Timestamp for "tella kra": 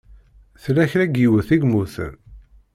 0.63-1.05